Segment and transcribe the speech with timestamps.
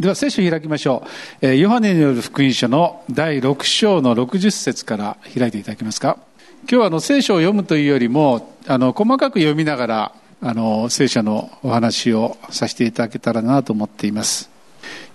[0.00, 1.02] では聖書を開きましょ
[1.42, 6.16] う、えー、ヨハネによる福音書の第6章の60節から開いていただけますか？
[6.62, 14.48] 今日はあの聖書を読むというよりもあの細かく読みながらあの聖書のお話をさせていただけたらなと思っています。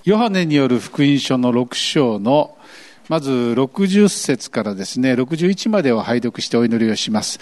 [0.03, 2.55] ヨハネによる福音書の6章の
[3.09, 7.39] まず60節からですね61までを拝読してお祈りをします。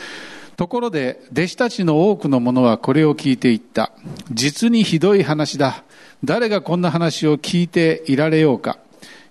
[0.55, 3.91] ところで弟子たちの多くの者はこれを聞いていった。
[4.31, 5.83] 実にひどい話だ。
[6.23, 8.77] 誰がこんな話を聞いていられようか。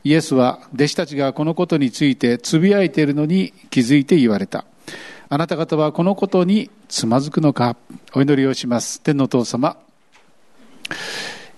[0.04, 4.64] イエスは弟子たちがこのことについてつぶやいているのに気づいて言われた。
[5.28, 7.76] あなた方はこのことにつまずくのか？
[8.14, 9.00] お祈りをします。
[9.00, 9.76] 天の父様。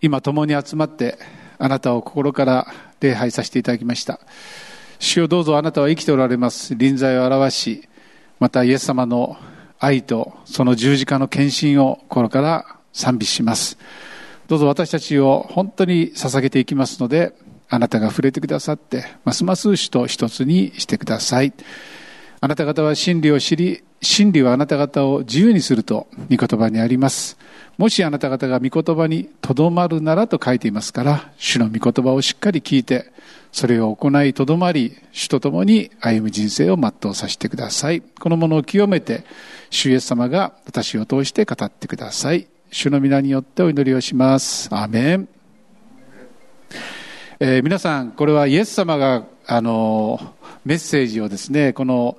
[0.03, 1.19] 今共に集まって
[1.59, 2.67] あなたを心から
[3.01, 4.21] 礼拝させていただきました。
[4.99, 6.75] 主よどうぞあなたは生きておられます。
[6.75, 7.89] 臨在を表し
[8.39, 9.39] またイエス様の
[9.79, 13.79] 愛とその十字架の献身を心から賛美します
[14.47, 17.35] どうぞ私たちを本当に捧げていきますので、
[17.69, 21.55] あなたが触れてくださって、ますます主と一つにしてください。
[22.41, 27.39] あなた方は真理を知り、真理はあなた方を自由にすると、御言葉にあります。
[27.79, 33.13] もしあなた方が御言葉にとどまるならと書いていますから、主の御言葉をしっかり聞いて、
[33.55, 38.01] それを行いとどまり、主と共に歩む人生を全うさせてください。
[38.01, 39.23] このものを清めて、
[39.71, 42.49] 主イエス様が私を通して語ってください。
[42.73, 44.69] 主の皆によってお祈りをします。
[44.75, 45.29] アメン。
[47.39, 52.19] えー、皆さん、これはイエス様が、あの、メッセージをですね、この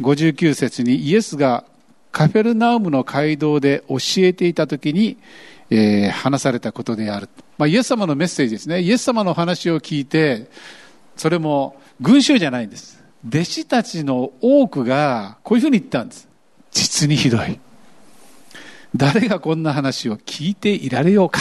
[0.00, 1.64] 59節にイエスが
[2.12, 5.18] カフェルナウムの街道で教えていたときに、
[5.68, 7.28] えー、話されたことである。
[7.58, 8.80] まあ、イエス様のメッセージですね。
[8.80, 10.50] イエス様の話を聞いて、
[11.16, 13.02] それも群衆じゃないんです。
[13.26, 16.28] 弟子たちの多くがこういうふうに言ったんです。
[16.70, 17.58] 実にひどい。
[18.94, 21.40] 誰がこんな話を聞いていられようか。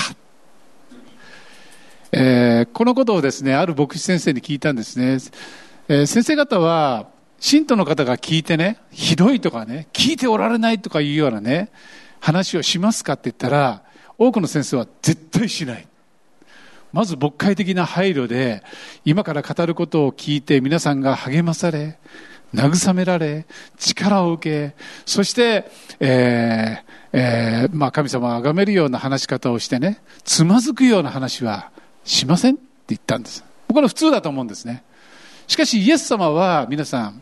[2.12, 5.18] えー、このことをですね、ある牧師先生に聞いたんですね。
[5.90, 11.70] えー、先生方は、信徒の方が聞いてね、ひどいとかね、聞いておられないとかいうようなね、
[12.22, 13.84] 話をしますかって言ったら、
[14.18, 15.88] 多くの先生は絶対しない。
[16.96, 18.64] まず牧会的な配慮で、
[19.04, 22.00] 今から語ることを聞いて皆さんが励まされ、
[22.54, 23.46] 慰められ、
[23.78, 24.76] 力を受け、
[25.06, 25.70] そして、
[26.00, 31.70] えーえー、まあ、神様を崇めるような話し方をしてね、つまずくような話は
[32.06, 33.44] しませんって言ったんです。
[33.68, 34.82] これ普通だと思うんですね。
[35.48, 37.22] しかしイエス様は皆さん、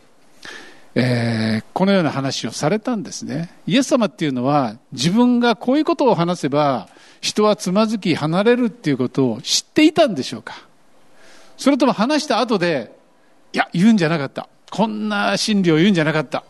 [0.93, 3.49] えー、このような話をされたんですね。
[3.65, 6.87] イエス様っていうのは自分がこういうことを話せば
[7.21, 10.67] 人はつまずき離れるっていうことを知っていたんでしょうか
[11.57, 12.91] それとも話した後で、
[13.53, 14.49] いや、言うんじゃなかった。
[14.71, 16.43] こんな真理を言うんじゃなかった。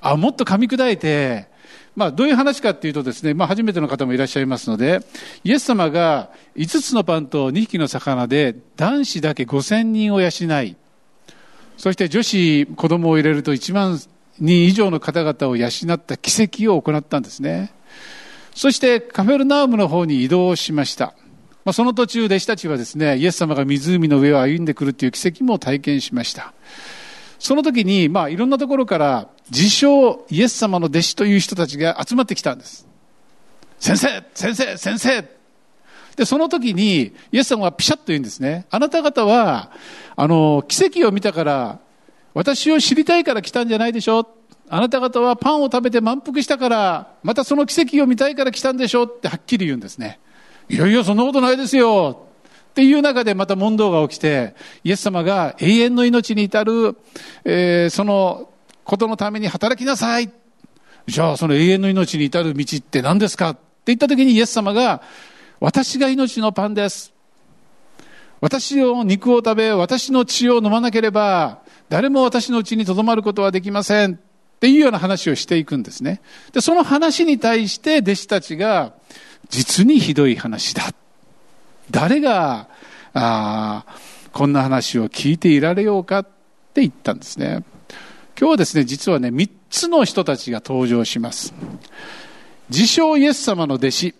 [0.00, 1.48] あ、もっと噛み砕いて、
[1.94, 5.00] まあ、どういう話かっていうとですね、まあ、初めての方もいらっしゃいますので、
[5.44, 10.28] イエス様が5つのパンと2匹の魚で男子だけ5000人を養
[10.62, 10.76] い、
[11.76, 14.00] そして女子、子供を入れると1万
[14.38, 17.72] 人以上の方々を養った奇跡を行ったんですね。
[18.54, 21.14] そしてカフェルナウムの方に移動しました。
[21.64, 26.54] まあ、その途中、弟子たちはですね、イエス様が湖の上を歩んでくるという奇跡も体験しました。
[27.38, 32.86] その時に、まあ、いろんなところから、自称イエス様の弟子という人たちが集まってきたんです。
[33.78, 35.35] 先生先生先生
[36.16, 38.66] で、その時に、イエス様はピシャッと言うんですね。
[38.70, 39.70] あなた方は、
[40.16, 41.78] あの、奇跡を見たから、
[42.32, 44.26] 私を知りたいから来たんじゃないでしょ？
[44.68, 49.04] あなた方はパンを食べて満腹したから、またその奇跡を見たいから来たんでしょ？
[49.04, 50.18] ってはっきり言うんですね。
[50.68, 52.26] いやいや、そんなことないですよ。
[52.70, 54.54] っていう中でまた問答が起きて、
[54.84, 56.96] イエス様が永遠の命に至る、
[57.44, 58.50] えー、その
[58.84, 60.30] ことのために働きなさい。
[61.06, 63.50] じゃあその永遠の命に至る道って何ですか？
[63.50, 65.02] って言った時にイエス様が、
[65.60, 67.12] 私が命のパンです。
[68.40, 74.14] 私を肉を食べ、私の血を飲まなければ、誰も私の血に留まることはできません。
[74.14, 76.20] っていうような話をしていくんですね。
[76.52, 78.94] で、その話に対して弟子たちが、
[79.48, 80.82] 実にひどい話だ。
[81.90, 82.68] 誰が、
[83.14, 83.84] あ
[84.32, 86.24] こんな話を聞いていられようかっ
[86.74, 87.64] て言ったんですね。
[88.38, 91.54] 今日はですね、実はね、三つの人たちが登場します。
[92.68, 94.14] 自称イエス様の弟子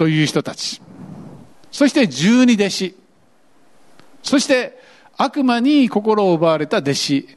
[0.00, 0.80] という人たち。
[1.70, 2.96] そして十二弟子。
[4.22, 4.80] そして
[5.18, 7.28] 悪魔に心を奪われた弟子。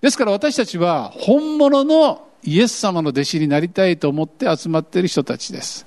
[0.00, 5.84] ですから私たちは本物のイエス様の弟子になりたいと思って集まっている人たちです。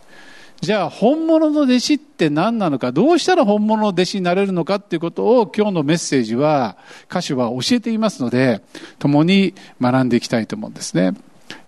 [0.59, 6.75] じゃあ本物の弟子って何なのか、どうしたら本物の弟子になれるのかっていうことを今日のメッセージは、
[7.09, 8.62] 歌詞は教えていますので、
[9.00, 11.13] 共に学んでいきたいと思うんですね。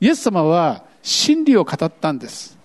[0.01, 2.56] イエス様は真理を語ったんです。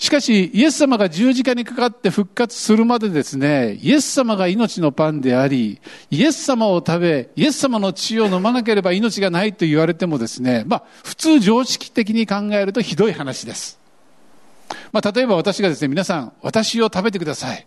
[0.00, 5.78] しかし、イエス様が十字架にかかって復活するまでですね、イエス様が命のパンであり、
[6.10, 13.78] イエス様を食べ、イエス様の血を飲まなければ命がないと言われてもですね、まあ、普通常識的に考えるとひどい話です。
[14.90, 17.66] まあ、例えば私がですね、皆さん、私を食べてください。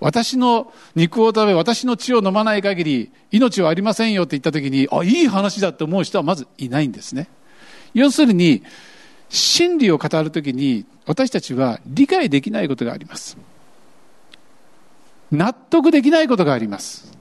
[0.00, 7.28] 私の肉を食べ、私の血を飲まない限り、命はありませんよって言った時に、あ、いい話だと思う人はまずいないんですね。
[7.92, 8.62] 要するに、
[9.28, 13.36] 真理を語るときに私たちは理解できないことがあります。
[15.32, 17.12] 納得できないことがあります。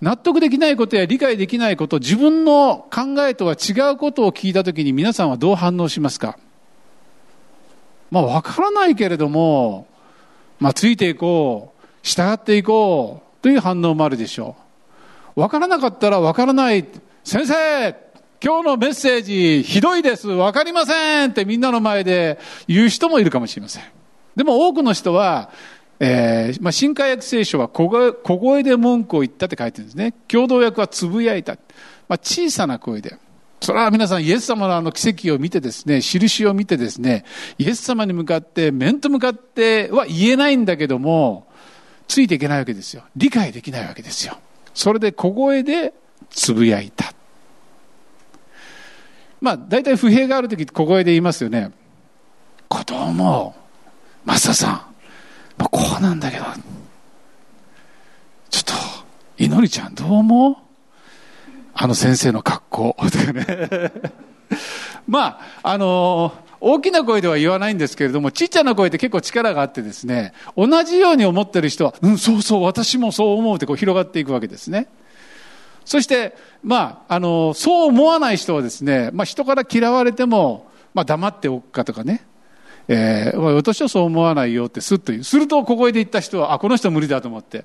[0.00, 6.38] 納得できないことや理解できないこと、自分の考えとは違うことを聞いたときに皆さんはどう反応しますか？
[8.10, 9.86] まあわからないけれども、
[10.60, 14.56] まあついていこう、従っていこうという反応もあるでしょ
[15.36, 15.40] う。
[15.40, 16.86] わからなかったらわからない。
[17.24, 17.96] 先生
[18.42, 22.38] 今日のメッセージひどいです、わかりませんってみんなの前で
[22.68, 23.82] 言う人もいるかもしれません。
[24.36, 25.50] でも多くの人は、
[26.00, 30.12] えー、まあ、新海訳聖書は小声で文句を言ったって書いてるんですね。
[30.28, 31.54] 共同訳はつぶやいた。
[32.08, 33.16] まあ、小さな声で。
[33.60, 37.24] それは皆さんイエス様のあの奇跡を見てですね、印を見てですね、
[37.58, 41.46] イエス様に向かって、面と向かっては言えないんだけども、
[42.06, 43.04] ついていけないわけですよ。
[43.16, 44.36] 理解できないわけですよ。
[44.74, 45.94] それで小声で
[46.28, 47.14] つぶやいた。
[49.44, 51.70] まあ、大体不平がある時小声で言いますよね。
[52.66, 53.54] ことも、
[54.24, 54.70] マスターさん、
[55.58, 56.44] まあ、こうなんだけど、
[58.48, 58.72] ちょっと、
[59.36, 60.56] いのりちゃんどう思う？
[61.74, 62.96] あの先生の格好。
[62.98, 63.92] とかね。
[65.06, 74.86] まあ、あのー、大きな声では言わないんですけれども、ちっちゃな声って結構力があってですね、同じように思ってる人は、うん、そうそう、私もそう思うってこう広がっていくわけですね。
[75.84, 82.24] そして、まあ、あの、そう思わない人はですね、まあ、人から嫌われても、まあ、黙っておくかとかね、
[82.86, 85.24] えー、私はそう思わないよってすっと言う。
[85.24, 87.64] すると、ここへで言った人は、あ、この人無理だと思って、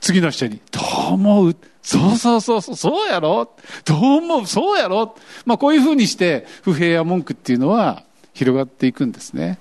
[0.00, 0.80] 次の人に、ど
[1.10, 1.56] う思う？
[1.82, 3.48] そうそうそう、そうやろ？
[3.84, 4.46] どう思う？
[4.46, 5.16] そうやろ？
[5.44, 8.02] まあ、こういうふうにして、不平や文句っていうのは
[8.34, 9.60] 広がっていくんですね。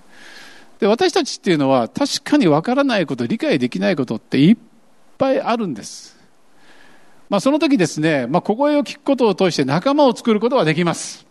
[0.80, 4.58] で、私たちっていうのは、確かにわからないこと、理解できないことっていっ
[5.20, 6.15] ぱいあるんです。
[7.30, 11.26] まあ、その時ですね、まあ、小声を聞くことを通して仲間を作ることができます。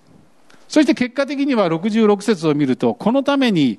[0.69, 3.79] そして結果的には66節を見ると、このために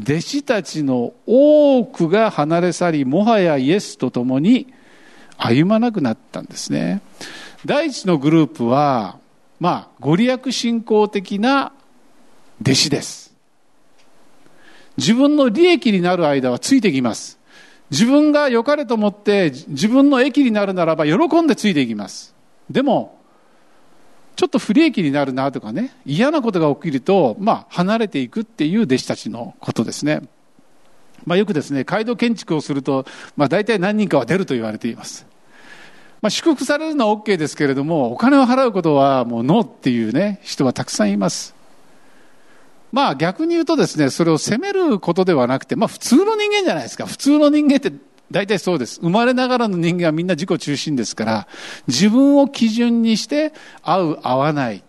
[0.00, 4.72] 弟子たちの多くが離れ去り、もはやイエスと共に
[5.36, 7.00] 歩まなくなったんですね。
[7.64, 9.18] 第一のグループは、
[9.60, 11.72] まあ、ご利益信仰的な
[12.60, 13.32] 弟子です。
[14.96, 17.38] 自分の利益になる間はついてきます。
[17.92, 22.34] 自分が良かれと思って自分の益になるならば喜んでついていきます。
[22.70, 23.20] でも、
[24.34, 30.22] ちょっと不利益になるなとかね、嫌なことが起きると、まあ、離れていくっていう弟子たちのことですね。
[31.26, 33.04] まあ、よくですね、街道建築をすると、
[33.36, 35.26] まあ、大体何人かは出ると言われています。
[36.22, 41.54] まあ、祝福されるのは OK ですけれども、お金を払うことはもうノーっていうね、人はたくさんいます。
[42.92, 47.06] まあ逆に言うとですね、それを責めることではなくて、まあ普通の人間じゃないですか。
[47.06, 47.92] 普通の人間って
[48.30, 49.00] 大体そうです。
[49.00, 51.48] 生まれながらの人間はみんな自己中心ですから、
[51.88, 53.52] 自分を基準にして
[53.82, 54.82] 合う合わない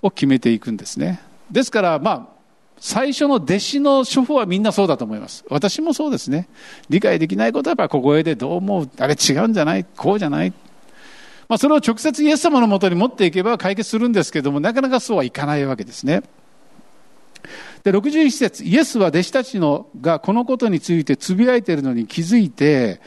[0.00, 1.20] を決めていくんですね。
[1.50, 2.26] ですからまあ、
[2.78, 5.44] 最初の弟子の処方はみんなそうだと思います。
[5.48, 6.48] 私もそうですね。
[6.88, 8.90] 理解できないことはやっぱ小声でどう思う？
[8.98, 9.84] あれ違うんじゃない？
[9.84, 10.52] こうじゃない？
[11.48, 16.22] まあそれを直接イエス様のもとに持っていけば解決するんですけども、なかなかそうはいかないわけですね。
[17.82, 23.00] で、61節、イエスは弟子たちのがこのことについてつぶやいているのに気づいて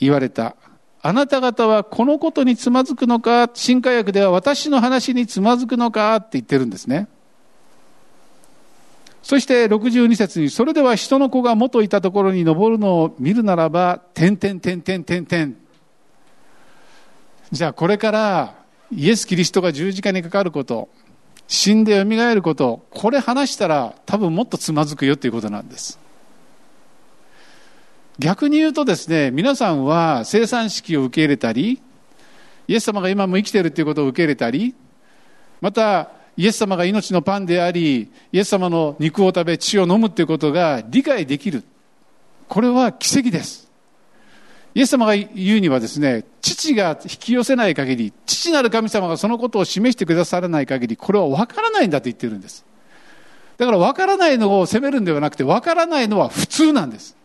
[0.00, 0.56] 言われた。
[1.02, 6.16] あなた方はこのことにつまずくのか、新科学では私の話につまずくのか？
[6.16, 7.08] って言ってるんですね。
[9.22, 15.54] そして62節に、それでは人の子が元いたところに登るのを見るならば、点々点々点々。
[17.52, 18.54] じゃあこれから
[18.92, 20.88] イエス・キリストが十字架にかかること、
[21.50, 25.98] 死んで蘇ること、これ話したら多分もっとつまずくよっていうことなんです。
[28.20, 31.82] 逆に言うとですね、皆さんは生産式を受け入れたり、
[32.68, 34.76] イエス様が今も生きているということを受け入れたり、
[35.60, 41.64] また、イエス様が命のパンであり、イエス様の肉を食べ血を飲むということが理解できる。
[42.48, 43.69] これは奇跡です。
[44.74, 52.64] イエス様が言うにはですね、父が引き寄せない限り、父なる神様がそのことを示してくださらない限り、これは分からないんだと言ってるんです。
[53.58, 57.16] だから分からないのを責めるんではなくて、分からないのは普通なんです。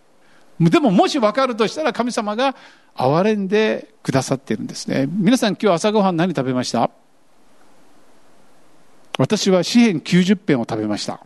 [0.59, 2.55] でももし分かるとしたら神様が
[2.95, 5.07] 憐れんでくださってるんですね。
[5.09, 6.89] 皆さん今日朝ごはん何食べました？
[9.17, 11.19] 私は詩篇90編を食べました。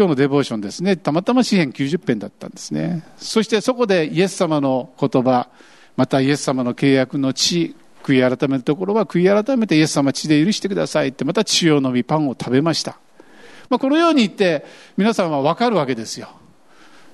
[0.00, 3.04] 今日のデボーションですね、たまたま詩篇90編だったんですね。
[3.18, 5.50] そしてそこでイエス様の言葉、
[5.94, 12.98] またイエス様の契約の地、悔い改めるところは悔い改めてイエス様血で許してくださいってまた血を飲みパンを食べました。
[13.68, 14.64] まあ、このように言って
[14.96, 16.30] 皆さんはわかるわけですよ。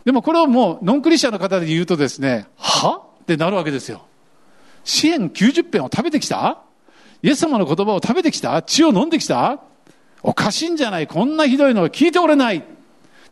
[0.05, 3.02] でもこれをもうノンクリスチャンの方で言うとですね、は？
[3.23, 4.07] ってなるわけですよ。
[4.85, 6.62] 支援90編を食べてきた？
[7.21, 8.62] イエス様の言葉を食べてきた？
[8.62, 9.59] 血を飲んできた？
[10.23, 11.09] おかしいんじゃない？
[11.09, 12.62] こんなひどいのは聞いておれない。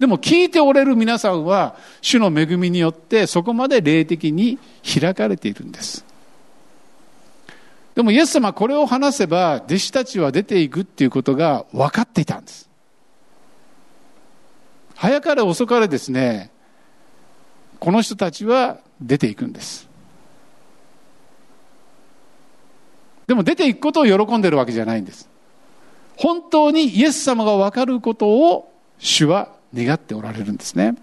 [0.04, 6.04] でも聞いておれる皆さんは主の恵みによってそこまで霊的に開かれているんです。
[7.94, 12.68] でもイエス様これを話せば弟子たちは出ていくっていうことが分かっていたんです。
[14.94, 16.50] 早かれ遅かれですね、
[17.80, 19.88] この人たちは出ていくんです。
[23.26, 25.30] でも出ていくことを喜んでるわけじゃないんです。
[26.18, 30.94] 本当にイエス様が分かることを主は願っておられるんですね。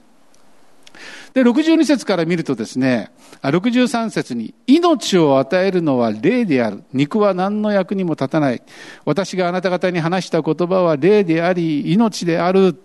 [1.34, 3.12] で、62節から見るとですね、
[3.42, 6.84] 63節に、命を与えるのは霊である。
[6.94, 8.62] 肉は何の役にも立たない。
[9.06, 12.82] 私があなた方に話した言葉は霊であり、命である。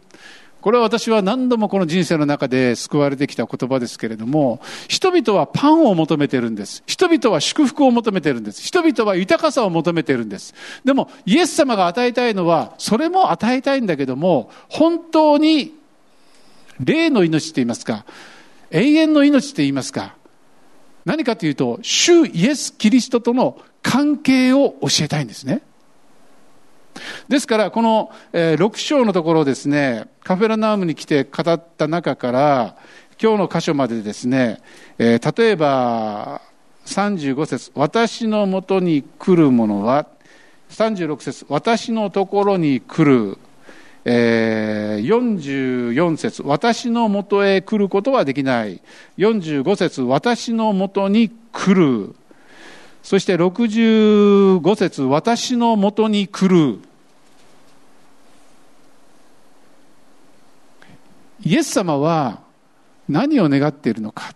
[0.67, 6.83] これは私は何度もこの人生の中で救われてきた言葉ですけれども、人々はパンを求めてるんです。
[6.89, 8.63] 人々は祝福を求めてるんです。
[8.63, 10.55] 人々は豊かさを求めてるんです。
[10.85, 15.73] でも、イエス様が与えたいのは、それも与えたいんだけども、本当に
[16.81, 18.05] 霊の命って言いますか、
[18.73, 20.17] 永遠の命って言いますか、
[21.05, 25.63] 何かというと、主イエス・キリストとの関係を教えたいんですね。
[27.29, 32.77] ですから、この、え6章のところですね、カフェラナームに来て語った中から、
[33.21, 34.61] 今日の箇所までですね、
[34.99, 36.41] え、例えば、
[36.87, 40.07] 35節私のもとに来る者は、
[40.71, 43.39] 36節私のところに来る、
[44.05, 48.81] えー、44節私のもとへ来ることはできない。
[49.19, 52.15] 45節私のもとに来る。
[53.03, 56.81] そして65節私のもとに来る。
[61.47, 62.41] イエス様は
[63.09, 64.33] 何を願っているのか。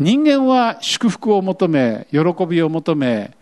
[0.00, 3.36] 人間は祝福を求め、喜びを求め、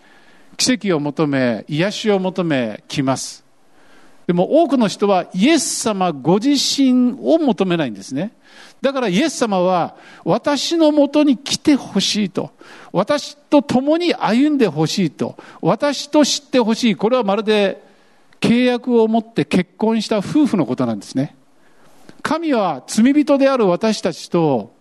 [0.58, 3.46] 奇跡を求め、癒しを求め、来ます。
[4.26, 8.32] でも多くの人はイエス様ご自身を求めないんですね。
[8.82, 12.50] だからイエス様は私のもとに来てほしいと。
[12.92, 15.34] 私と共に歩んでほしいと。
[15.62, 16.94] 私と知ってほしい。
[16.94, 17.82] これはまるで
[18.38, 21.37] 契約を持って結婚した夫婦のことなんですね。
[22.22, 24.74] 神は罪人である私たちと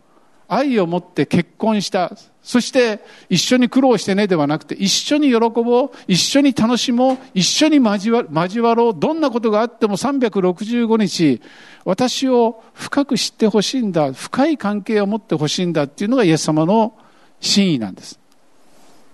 [0.48, 2.12] 愛を持って結婚した。
[2.41, 8.94] そして一緒に苦労してねではなくて一緒に喜ぼう、一緒に楽しもう、一緒に交わ交わろう。
[8.98, 11.41] どんなことがあっても365日
[11.84, 14.13] 私を深く知ってほしいんだ。
[14.13, 16.98] 深い関係を持ってほしいんだっていうのがイエス様の
[17.41, 18.20] 真意なんです。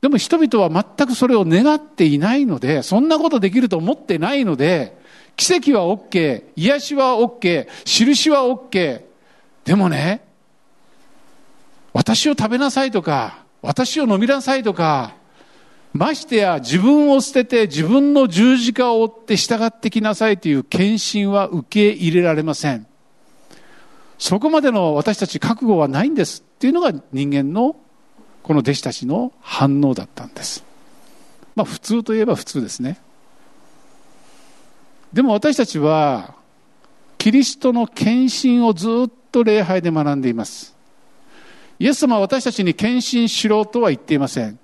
[0.01, 5.01] でも人々は全くそれを願っていないので、そんなことできると思ってないので、
[5.35, 9.01] 奇跡は OK、癒しは OK、印は OK。
[9.65, 10.23] でもね、
[11.93, 15.15] 私を食べなさいとか、私を飲みなさいとか、
[15.93, 22.87] ましてや自分を捨てて自分の十字架を追って従ってきなさいという献身は受け入れられません。
[24.17, 27.75] そこまでの私たち覚悟はないんですっていうのが人間の
[28.41, 30.63] この弟子たちの反応だったんです。
[31.55, 32.99] まあ普通といえば普通ですね。
[35.13, 36.35] でも私たちは
[37.19, 40.75] キリストの献身をずっと礼拝で学んでいます。
[41.79, 44.59] イエス様は私たちに献身しろとは言っていません。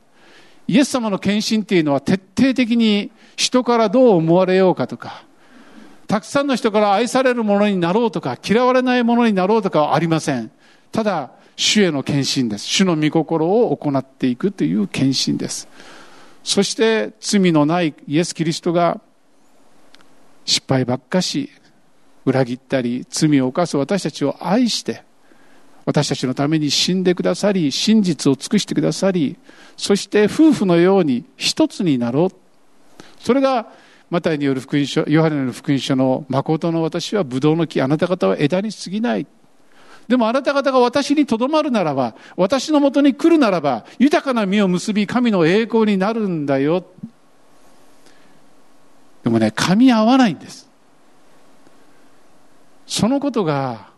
[0.67, 5.23] イエス様の献身っていうのは徹底的に人からどう思われようかとか、
[6.07, 10.51] たくさんの人から愛されるものになろうとか、嫌われないものになろうとかはありません。
[10.91, 12.65] ただ、主への献身です。
[12.65, 15.67] 主の御心を行っていくという献身です。
[16.43, 19.01] そして罪のないイエス・キリストが
[20.49, 21.51] 失敗ばっかし、
[22.25, 25.03] 裏切ったり罪を犯す私たちを愛して、
[25.85, 29.37] 私たちのために死んでくださり、真実を尽くしてくださり、
[29.77, 32.29] そして夫婦のように一つになろう。
[33.19, 33.67] それが、
[34.09, 39.27] マタイによる福音書、ヨハネの福音書の誠の私はブドウの木、あなた方は枝に過ぎない。
[40.07, 46.83] でもあなた方が私にとどまるならば、私のもとに来るならば、豊かな実を結び、神の栄光になるんだよ。
[49.29, 50.67] でもね、噛み合わないんです。
[52.87, 53.91] そのことが、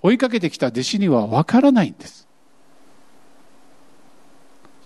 [0.00, 2.26] 追いかけてきた弟子にはわからないんです。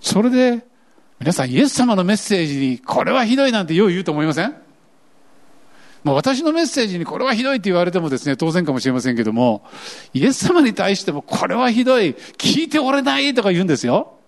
[0.01, 0.67] それで、
[1.21, 4.57] 皆さんイエス様のメッセージに、これはひどいなんてよう言うと思いません？
[6.03, 9.65] まあ、私のメッセージにこれはひどいって言われてもですね、当然かもしれませんけども、
[10.13, 14.19] イエス様に対してもこれはひどい、聞いておれないとか言うんですよ。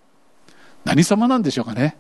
[0.85, 1.97] 何様なんでしょうかね？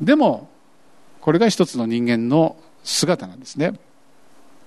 [0.00, 0.48] でも、
[1.20, 3.78] これが一つの人間の姿なんですね。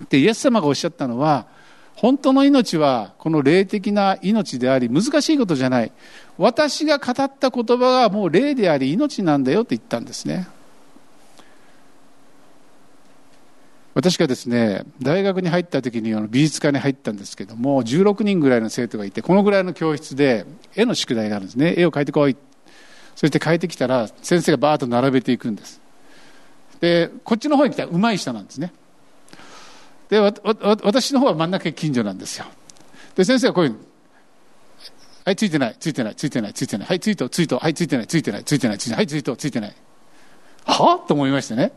[0.10, 1.48] で、イエス様がおっしゃったのは、
[1.96, 5.92] 本当の命はこの霊的な命であり、難しいことじゃない。
[6.38, 10.48] 私が語った言葉がもう霊であり命なんだよって言ったんですね。
[13.94, 21.76] 私がですね、大学に入った時に美術科に入ったんですけども、16人ぐらいの生徒がいて、このぐらいの教室で絵の宿題があるんですね。
[21.78, 22.36] 絵を描いてこい。
[23.16, 25.80] そして描いてきたら、先生がバーッと並べていくんです。
[26.80, 28.74] で、こっちの方に来たら上手い人なんですね。
[30.10, 32.46] で、私の方は真ん中近所なんですよ。
[33.16, 33.78] で、先生がこういう、
[35.26, 39.76] はい、ついてない、ついてない、ついてない、ついてない、はい、ついと、ついと、はい、ついてない、ついてない、ついてない、ついてない、はい、ついと、ついてない。
[40.66, 41.08] はあ？
[41.08, 41.72] と思いましてね。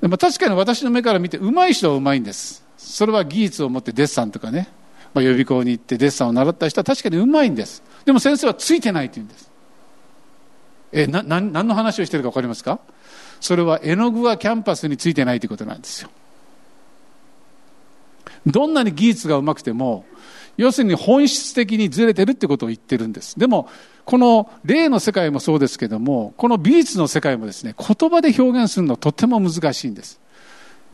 [0.00, 2.64] でも確かに私の目から見て、上手い人は上手いんです。
[2.76, 4.68] それは技術を持ってデッサンとかね、
[5.14, 7.82] まあ、予備校に行ってデッサンを習った人は確かに上手いんです。
[8.04, 9.50] でも先生はついてないと言うんです。
[10.96, 12.80] え、な、何の話をしてるか分かりますか？
[13.38, 16.10] それは絵の具はキャンパスについてないということなんですよ。
[18.46, 20.06] どんなに技術がうまくても、
[20.56, 23.38] 要するに本質的にずれてるってことを言ってるんです。
[23.38, 23.68] でも、
[24.06, 30.18] この霊の世界もそうですけども、この美術の世界もですね、言葉で表現するのとても難しいんです。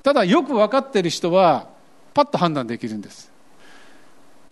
[0.03, 1.69] ただ、よく分かってる人は、
[2.13, 3.31] パッと判断できるんです。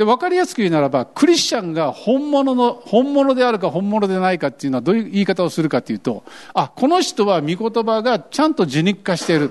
[0.00, 9.50] で、分かりやすく言うならば、クリスチャンが本物の、本物であるか本物でないかっていうのはどういう言い方をするかというと、あ、この人は御言葉がちゃんと受肉化している。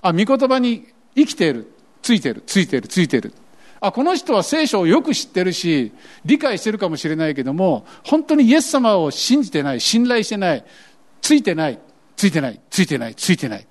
[0.00, 1.70] あ、御言葉に生きている。
[2.00, 3.34] ついてる、ついてる、ついてる。
[3.80, 5.92] あ、この人は聖書をよく知ってるし、
[6.24, 10.64] 理解してるかもしれないけども、本当にイエス様を信じてない、信頼してない、
[11.20, 11.78] ついてない、
[12.16, 13.66] ついてない、ついてない、ついてない。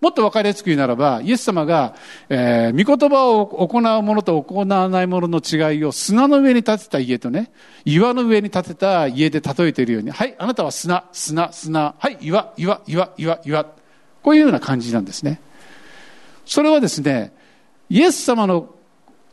[0.00, 1.94] もっと分かりやすく言うならば、イエス様が、
[2.30, 7.52] えー、御言葉を行うものと行わないものの違いを砂の上に建てた家とね、
[7.84, 13.64] 岩の上に建てた家で例えているように、はい、あなたは砂、砂、砂、はい、岩、岩、岩、岩、岩。
[14.22, 15.40] こういうような感じなんですね。
[16.46, 17.32] それはですね、
[17.90, 18.74] イエス様の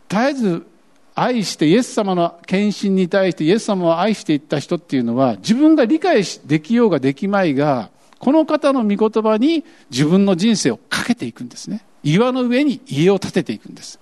[0.10, 0.68] 絶えず
[1.16, 7.90] 愛してイエス様の献身に対してイエス様を愛していった人っていうのは自分が理解できようができまいが
[8.20, 11.86] この方の御言葉に自分の人生をかけていくんですね。
[12.04, 14.00] 岩の上に家を建てていくんです。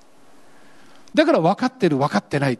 [1.14, 2.60] だから分かってる分かってない。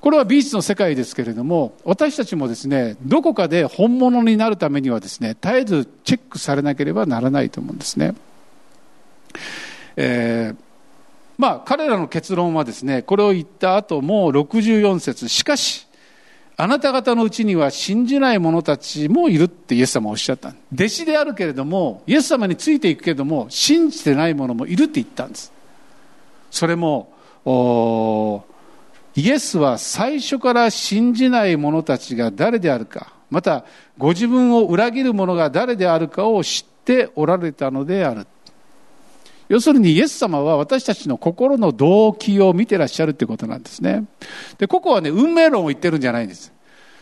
[0.00, 8.14] これは美術の世界ですけれども、私たちもですね、どこかで本物になるためにはですね、絶えずチェックされなければならないと思うんですね。
[9.96, 10.56] えー、
[11.38, 15.86] まあ彼らの結論はですね、これを言った後も64節しかし、
[16.56, 20.54] あなた方のうちには信じない者たちもいるってイエス様はおっしゃった。
[20.72, 25.52] 弟子であるけれども、イエス様についていくけれども、信じてない者もいるって言ったんです。
[26.52, 27.12] それも、
[29.16, 33.64] イエスは最初から信じない者たちが誰であるか、また
[33.98, 38.26] ご自分を裏切る者が誰であるかを知っておられたのである。
[39.54, 44.04] 要するにイエス様は私たちの心の動機を見てらっしゃるってことなんですね。
[44.58, 46.52] で、ここはね、運命論を言ってるんじゃないんです。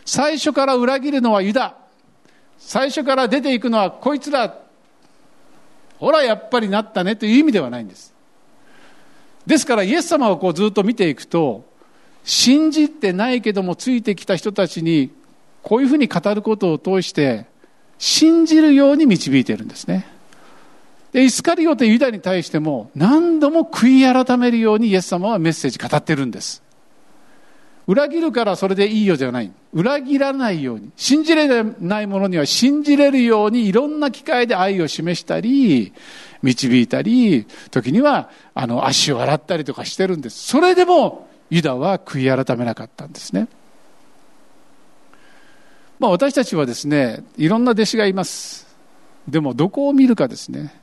[0.05, 1.75] 最初から裏切るのはユダ。
[2.59, 4.55] 最初から出ていくのはこいつら。
[5.97, 8.13] ほら、やっぱりなったねという意味ではないんです。
[9.47, 11.65] ですから、イエス様をこうずっと見ていくと、
[12.23, 15.09] 信じてないけどもついてきた人たちに、
[15.63, 17.47] こういうふうに語ることを通して、
[17.97, 20.12] 信じるように導いてるんですね。
[21.13, 26.61] で、イスカリオテユダに対しても何度も悔い改めるようにイエス様はメッセージ語ってるんです。
[27.85, 29.51] 裏切るからそれでいいよじゃない。
[29.73, 30.91] 裏切らないように。
[30.95, 35.93] 信じれないものには信じれるようにいろんな機会で愛を示したり、
[36.41, 40.47] 導いたり、時にはあの足を洗ったりとかしてるんです。
[40.47, 43.47] それでもユダは悔い改めなかったんですね。
[45.99, 48.65] まあ私たちはですね、いろんな弟子がいます。
[49.27, 50.82] でもどこを見るかですね。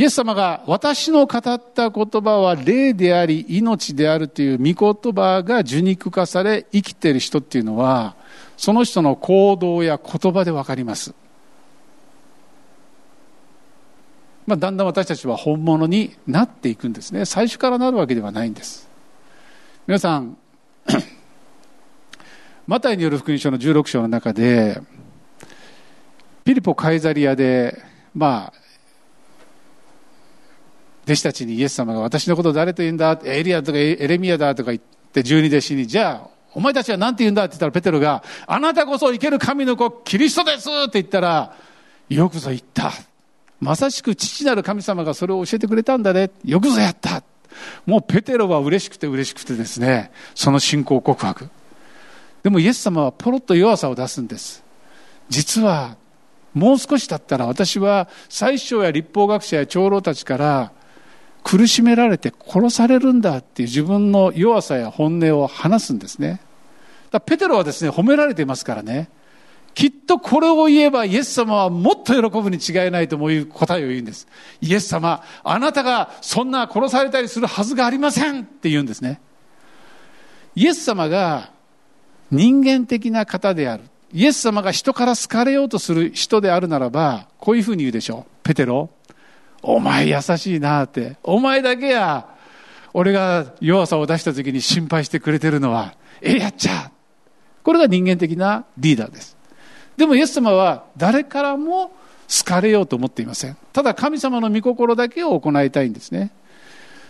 [0.00, 8.16] イエス様が私の語った言葉は霊であり命であるという御言葉が受肉化され生きている人っていうのは
[8.56, 11.12] その人の行動や言葉でわかります。
[14.46, 17.26] まあ、だんだん私たちは本物になっていくんですね。
[17.26, 18.88] 最初からなるわけではないんです。
[19.86, 20.38] 皆さん、
[22.66, 24.80] マタイによる福音書の16章の中で、
[26.42, 27.78] ピリポ・カイザリアで、
[28.14, 28.59] まあ、
[31.10, 33.18] 弟子たちにイエス様が私のことを誰と言うんだ？
[33.24, 37.44] エリアとかエレミアだとか言って十二弟子に、じゃあ、お前たちは何て言うんだ？
[37.44, 41.56] って言ったらペテロが、あなたこそ生ける神の子、キリストですって言ったら、
[42.08, 42.92] よくぞ言った。
[43.58, 46.30] まさしく父なる神様がそれを教えてくれたんだね。
[46.44, 47.24] よくぞやった。
[47.86, 51.48] もうペテロは嬉しくて嬉しくてですね、その信仰告白。
[52.44, 54.62] でもイエス様はポロッと弱さを出すんです。
[55.28, 55.96] 実は、
[56.54, 60.72] もう少しだったら私は最初や立法学者や長老たちから
[61.42, 66.40] 苦しめられて殺されるんだっていう自分の弱さや本音を話すんですね。
[67.26, 69.08] ペテロはですね、褒められていますからね。
[69.74, 74.26] きっとこれを言えばイエス様はもっと喜ぶに違いないという答えを言うんです。
[74.60, 79.20] イエス様、あなたがそんな殺されたりするはずがありませんって言うんですね。
[80.54, 81.50] イエス様が
[82.30, 83.84] 人間的な方である。
[84.12, 88.30] イエス様が人から好かれようとする人であるならば、こういうふうに言うでしょう。
[88.42, 88.90] ペテロ、
[89.62, 91.16] お前優しいなって。
[91.22, 92.26] お前だけや、
[92.92, 96.90] 俺が弱さを出した時に心配してくれてるのは、ええやっちゃ
[97.62, 99.36] これが人間的なリーダーです。
[99.96, 101.92] でもイエス様は誰からも
[102.28, 103.56] 好かれようと思っていません。
[103.72, 106.30] ただ神様の御心だけを行いたいんですね。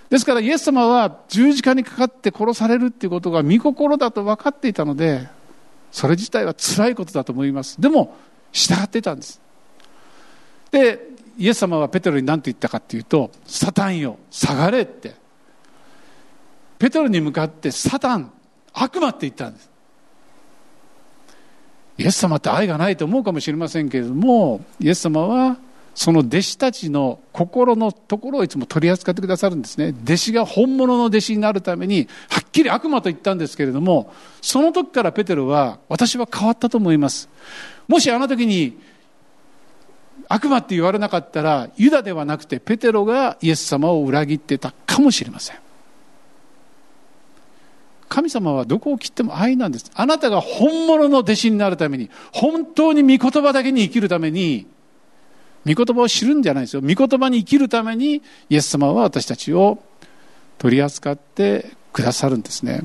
[0.08, 5.28] ですからイエス様は十字架にかかって殺されるっていうことが御心だと分かっていたので、
[5.92, 7.80] それ自体は辛いことだと思います。
[7.80, 8.16] でも、
[8.52, 9.40] 従っていたんです。
[10.72, 11.00] で、
[11.38, 15.14] イエス様はペテロに何て言ったかっていうと、サタンよ、下がれって。
[16.78, 18.32] ペテロに向かってサタン、
[18.72, 19.70] 悪魔って言ったんです。
[21.98, 25.58] イエス様って愛がないと思うかもしれませんけれども、イエス様は
[25.94, 29.94] その弟子たちの心のところをいつも取り扱ってくださるんですね。
[30.04, 37.28] 弟子が本物の弟子になるために、はっきり悪魔と言ったんですけれども、その時からペテロは、私は変わったと思います。
[37.86, 38.78] もしあの時に、
[40.32, 45.56] 悪魔って言われなかったら、ユダではなくてペテロがイエス様を裏切ってたかもしれません。
[48.08, 49.90] 神様はどこを切っても愛なんです。
[49.92, 54.68] あなたが本物の弟子になるために、本当に御言葉だけに生きるために、
[55.66, 56.80] 御言葉を知るんじゃないですよ。
[56.80, 59.82] 御言葉に生きるために、イエス様は私たちを
[60.58, 62.82] 取り扱ってくださるんですね。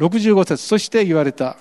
[0.00, 1.56] 65節そして言われた。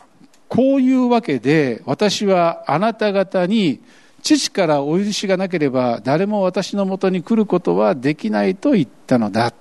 [0.51, 3.79] こういうわけで、私はあなた方に、
[4.21, 9.53] 父からお許しがなければ、誰も私のもとに来ることはできないと言ったのだ。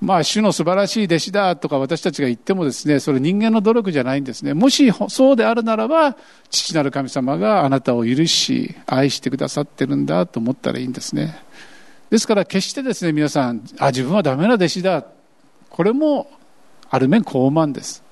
[0.00, 4.52] まあ、主の素晴らしい弟子だとか私たちが言ってもですね、それ人間の努力じゃないんですね。
[4.52, 6.16] もしそうであるならば、
[6.50, 11.38] 父なる神様があなたを許し、愛してくださってるんだと思ったらいいんですね。
[12.10, 15.04] ですから決してですね、皆さん、あ、自分はダメな弟子だ。
[15.70, 16.28] これも、
[16.90, 18.05] ある面傲慢です。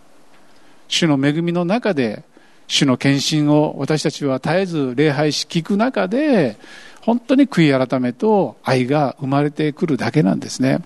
[0.88, 2.24] 主の恵みの中で、
[2.66, 6.56] 主の献身を私たちは絶えず礼拝し聞く中で、
[7.02, 10.80] 本当に悔い改めと愛が生まれてくるだけなんですね。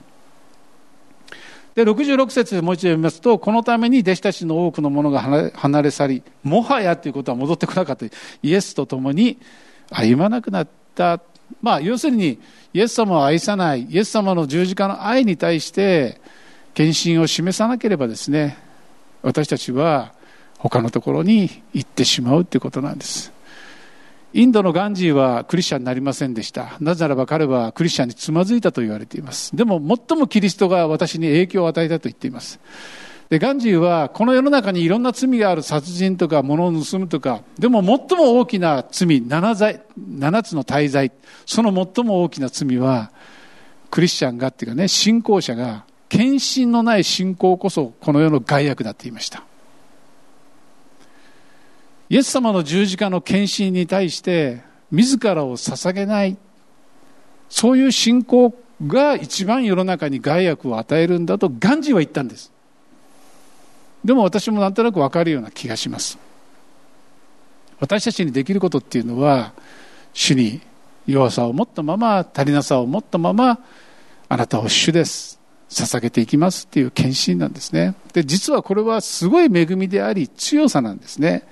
[1.77, 5.21] で、66節もう一度読みますと、このために弟子たちの多くの者が
[5.55, 8.07] 離れ去り、もはやということは戻ってこなかった。
[8.07, 9.39] イエスと共に
[9.91, 11.21] 歩まなくなった。
[11.63, 12.41] まあ、要するに、
[12.75, 16.21] イエス様を愛さない、イエス様の十字架の愛に対して、
[16.75, 18.59] 献身を示さなければですね、
[19.29, 20.15] 私たちは
[20.59, 23.31] 他のところに行ってしまうということなんです。
[24.33, 26.79] インドのガンジーはクリスチャンになりませんでした。
[26.81, 29.55] なぜならば彼はクリスチャンにつまずいたと言われています。
[29.55, 32.59] でも最もキリストが私に影響を与えたと言っています。
[33.29, 41.13] で、ガンジーはこの世の中にいろんな罪がある殺人とか物を盗むとか、でも最も大きな罪、7, 罪7つの大罪、
[41.45, 43.11] その最も大きな罪は、
[43.91, 49.43] クリスチャンがっていうかね、信仰者が、献身のない信仰こそこの世の害悪だって言いました。
[52.11, 56.37] イエス様の十字架の献身に対して自らを捧げない。
[57.51, 58.55] そういう信仰
[58.87, 62.53] が一番世の中に害悪を与えるんだとガンジーは言ったんです。
[64.05, 66.19] でも私もなんとなく分かるような気がします。
[67.81, 69.53] 私たちにできることっていうのは
[70.13, 70.61] 主に
[71.07, 73.59] 弱さを持ったまま足りなさを持ったまま
[74.29, 75.38] あなたを主です。
[75.69, 81.47] 捧げていきますっていう献身なんですねで実はこれはすごい恵みであり強さなんですね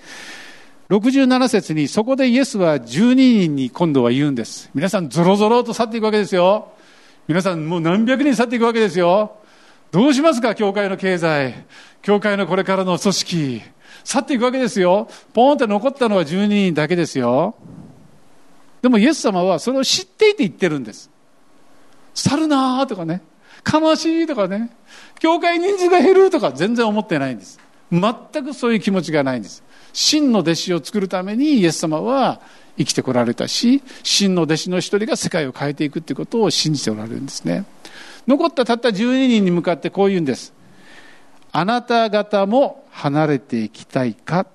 [0.89, 4.71] 67節にそこでイエスは12人に今度は言うんです。
[4.73, 6.69] 皆さんゾロゾロと去っていくわけですよ。
[7.27, 9.37] 皆さんもう何百人去っていくわけですよ。
[9.91, 11.67] どうしますか教会の経済。
[12.03, 13.63] 教会のこれからの組織。
[14.05, 15.09] 去っていくわけですよ。
[15.33, 17.57] ポーンって残ったのは12人だけですよ。
[18.81, 21.11] でもイエス様はそれを知っていて言ってるんです。
[22.15, 23.23] 去るなーとかね。
[23.73, 24.71] 悲しいとかね。
[25.19, 27.59] 教会人数が減るとか全然思ってないんです。
[27.91, 28.13] 全
[28.45, 29.63] くそういう気持ちがないんです。
[29.93, 32.41] 真の弟子を作るためにイエス様は
[32.77, 37.65] 生きてこられたし、真の弟子の一人が世界を変えていくということを信じておられるんですね。
[38.27, 40.53] 残ったたった12人に向かってこう言うんです。
[41.53, 44.47] あなた方も離れていきたいか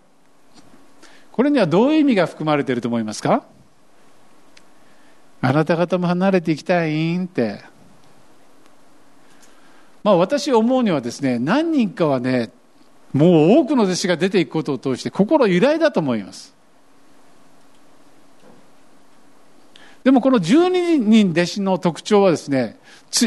[1.31, 3.43] これにはどういう意味が含まれていると思いますか？
[5.41, 7.70] あなた方も離れていきたいんって。
[10.03, 12.51] まあ私思うにはですね、何人かはね、
[13.13, 16.55] もう多くの弟子が出ていくことを通して心揺らいだと思います。
[20.03, 22.79] でもこの12人弟子の特徴はですね、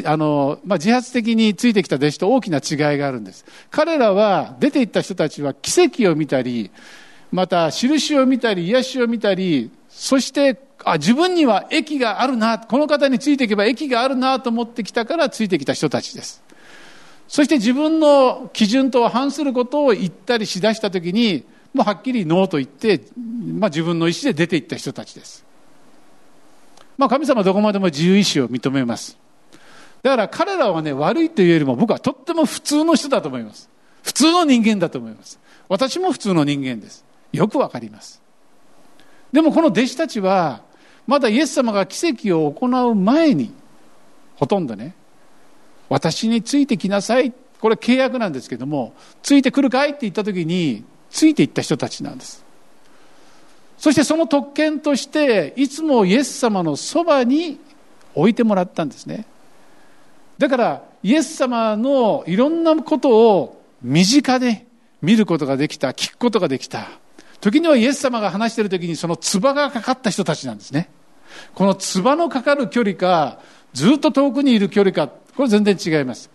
[0.05, 3.45] あの、まあ、自発的についてきた弟子と大きな違いがあるんです。
[3.71, 6.73] 彼らは、出て行った人たちは奇跡を見たり、
[7.31, 16.44] また印を見たり、癒しを見たり、そしてあ自分には益があるな、この方についていけば益があるなと思ってきたからついてきた人たちです。
[17.29, 25.45] そして自分の基準とは反することを言ったりしだしたときに、もうはっきりノーと言って、まあ、自分の意思で出ていった人たちです。
[26.97, 29.19] まあ、神様はどこまでも自由意志を認めます。
[30.03, 33.69] だから彼らはね、悪いというよりも僕はとっても普通の人だと思います。
[34.03, 35.41] 普通の人間だと思います。
[35.69, 37.05] 私も普通の人間です。
[37.33, 38.23] よくわかります。
[39.33, 40.63] でもこの弟子たちは、
[41.07, 43.53] まだイエス様が奇跡を行う前に、
[44.37, 44.95] ほとんどね、
[45.95, 47.33] 私についてきなさい。
[47.61, 49.91] これ契約なんですけども、ついてくるかい？
[49.91, 52.45] って言った時に、ついていった人たちなんです。
[53.79, 57.61] そしてその特権として、いつもイエス様のそばに
[58.13, 59.25] 置いてもらったんですね。
[60.37, 64.67] だからイエス様のいろんなことを身近で
[65.01, 66.89] 見ることができた、聞くことができた。
[67.41, 70.89] 時にはイエス様が話している時にその唾がかかった人たちなんですね。
[71.55, 73.39] この唾のかかる距離か、
[73.75, 76.31] ずっと遠くにいる距離か、これ全然違います。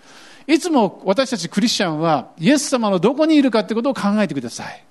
[0.48, 4.84] いつも私たちクリスチャンはイエス様のどこにいるかってことを考えてください。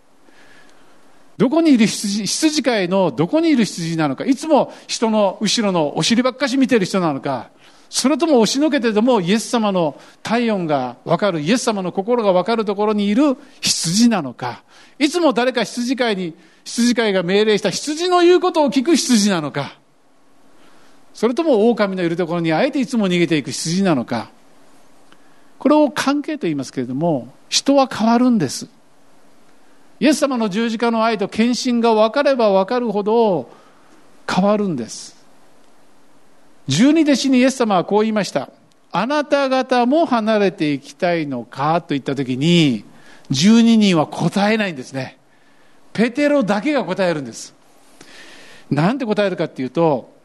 [1.37, 7.51] どこにいる羊、羊飼いのどこにいる羊なのか、いつも人の後ろのお尻ばっかし見てる人なのか、
[7.91, 14.63] それとも押しのけてでもイエス様の体温がわかる、イエス様の心がわかるところにいる羊なのか、
[14.99, 19.79] いつも誰か羊飼いに、羊飼いが命令した羊の言うことを聞く羊なのか、
[21.19, 24.31] それとも狼のいるところにあえていつも逃げていく羊なのか、
[25.59, 28.69] これを関係と言いますけれども、人は変わるんです。
[29.99, 33.51] イエス様の十字架の愛と献身が分かれば分かるほど
[34.33, 35.17] 変わるんです。
[36.69, 38.51] 十二弟子にイエス様はこう言いました。
[38.93, 42.85] あなた方も離れていきたいのかと言ったときに、
[43.29, 45.19] 十二人は答えないんですね。
[45.93, 47.57] ペテロだけが答えるんです。
[48.71, 50.17] なんて答えるかっていうと、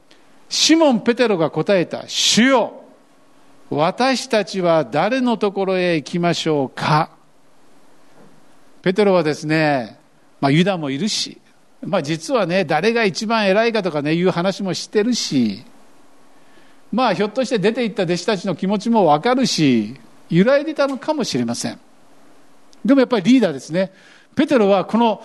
[0.54, 2.84] シモン・ペテロが答えた、主よ、
[3.72, 7.10] 私たちは誰のところへ行きましょうか？
[8.84, 9.98] ペテロはですね、
[10.40, 11.42] まあ、ユダもいるし、
[11.82, 15.64] まあ、実はね、誰が一番偉いかとかね、いう話もしてるし、
[16.92, 19.96] まあひょっとして出て行った弟子たちの気持ちもわかるし、
[20.30, 21.80] 揺らいでたのかもしれません。
[22.86, 23.92] でもやっぱりリーダーですね。
[24.36, 25.24] ペテロはこの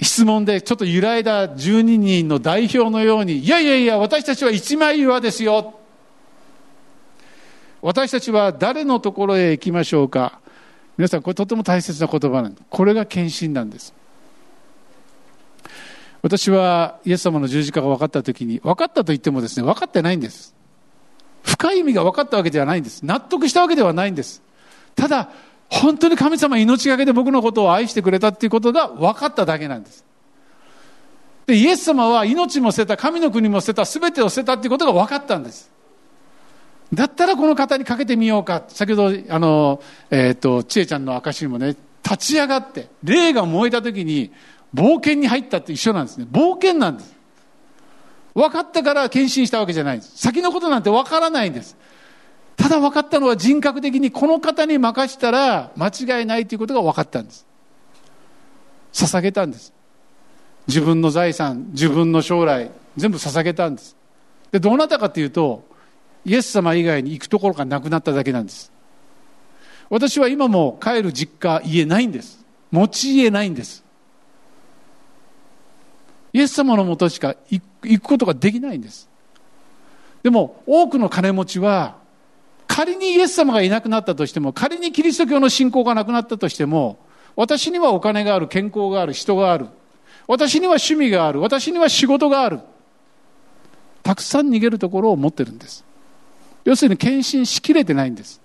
[0.00, 5.80] 質問でちょっと揺らいだ12人の代表のように、いやいやいや、私たちは一枚岩ですよ。
[7.80, 10.40] 私たちは誰のところへ行きましょうか。
[10.98, 12.64] 皆さん、これとても大切な言葉なんです。
[12.68, 13.94] これが献身なんです。
[16.22, 20.54] 私はイエス様の十字架が分かった時に、分かったと言ってもですね、分かってないんです。
[21.44, 23.04] 深い意味が分かったわけではないんです。
[23.04, 24.42] 納得したわけではないんです。
[24.96, 25.30] ただ、
[25.68, 30.04] 本当に神様命がけで僕のことを愛してくれたっていうことが分かっただけなんです。
[31.46, 35.70] で、イエス様は命も捨てた、神の国も捨てた、全てを捨てたっていうことが分かったんです。
[36.92, 38.64] だったらこの方にかけてみようか。
[38.68, 44.32] 先ほど、あの、えっ、ー、と、ちえちゃんの証にもね、立ち上がって、霊が燃えた時に、
[44.74, 46.26] 冒険に入ったって一緒なんですね。
[46.30, 47.16] 冒険なんです。
[48.34, 50.12] 分かったから献身したわけじゃないです。
[50.16, 51.76] 先のことなんて分からないんです。
[52.56, 57.46] ただ分かったのは人格的にこの方に任したら間違いないということが分かったんです。
[58.92, 59.72] 捧げたんです。
[60.66, 63.96] 自分の財産、自分の将来、全部捧げたんです。
[64.50, 65.64] で、どうなったかというと、
[66.24, 68.72] イエス様以外に行くところがなくなっただけなんです。
[69.90, 72.44] 私は今も帰る実家、家ないんです。
[72.72, 73.84] 持ち家ないんです。
[76.32, 77.62] イエス様のもとしか行
[78.00, 79.08] くことができないんです。
[80.22, 81.96] でも、多くの金持ちは、
[82.76, 86.98] 仮にイエス様がいなくなったとしても、仮にキリスト教の信仰がなくなったとしても、
[87.34, 89.68] 私にはお金がある、健康がある、人がある。
[90.28, 92.60] 私には趣味がある、私には仕事がある。
[94.02, 95.86] たくさん逃げるところを持ってるんです。
[96.66, 98.42] 要するに献身しきれてないんです。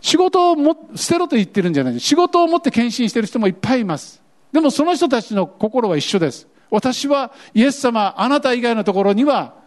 [0.00, 2.06] 仕事をも捨てろと言ってるんじゃないです。
[2.06, 4.20] 仕事を持って献身してる人もいっぱいいます。
[4.50, 6.48] でもその人たちの心は一緒です。
[6.68, 9.57] 私はイエス様、あなた以外のところには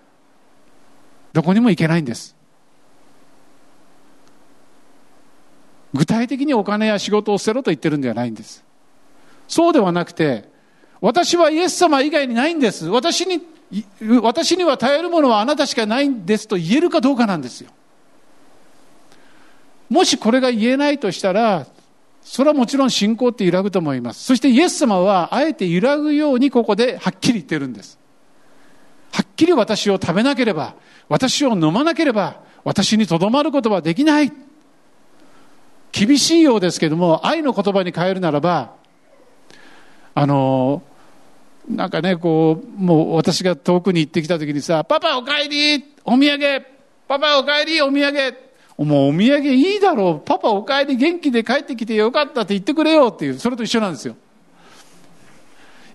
[1.34, 2.36] どこにも行けないんです。
[5.94, 8.64] 具体的にお金や仕事を捨てろと言ってるんではないんです。
[9.48, 10.50] そうではなくて、
[11.02, 12.88] 私はイエス様以外にないんです。
[12.88, 13.42] 私に、
[14.22, 17.72] 私には頼るものはあなたしかないんですと言えるかどうかなんですよ。
[19.90, 21.68] もしこれが言えないとしたら、
[22.22, 24.24] それはもちろん信仰って揺らぐと思います。
[24.24, 28.00] そしてイエス様はあえて揺らぐようにここではっきり言ってるんです。
[29.12, 30.76] はっきり私を食べなければ、
[31.10, 34.32] 私を飲まなければ、私にとどまることはできない。
[35.92, 38.74] 厳しいようですけども、愛の言葉に変えるならば、
[40.14, 40.84] あの、
[41.68, 46.66] なんかね、こう、もう私が遠くに行ってきた時にさ、パパお帰りお土産
[47.08, 48.36] パパお帰りお土産
[48.78, 54.16] もうお土産いいだろうパパお帰り元気で帰ってきてよかったって言ってくれよっていう、それと一緒なんですよ。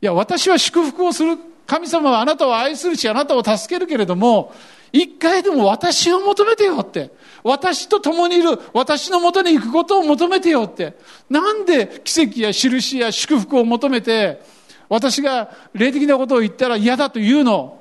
[0.00, 1.38] いや、私は祝福をする。
[1.66, 4.55] 神様はあなたを愛するし、あなたを助けるけれども、
[4.92, 7.11] 一回でも私を求めてよって。
[7.42, 10.96] 私と共にいる、私のもとに行くことを求めてよって。
[11.29, 14.40] なんで奇跡や印や祝福を求めて、
[14.88, 17.81] 私が霊的なことを言ったら嫌だと言うの？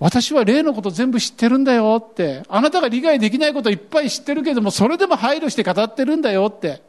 [0.00, 2.42] 私は霊のこと全部知ってるんだよって。
[2.48, 6.82] あなたが理解できないこといっぱい知ってるけども、それでも配慮して語ってるんだよって。